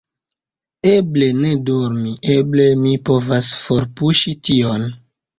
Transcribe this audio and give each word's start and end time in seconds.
Eble 0.91 1.25
ne 1.41 1.51
dormi, 1.67 2.13
eble 2.35 2.65
mi 2.85 2.93
povas 3.09 3.51
forpuŝi 3.65 4.33
tion… 4.49 4.89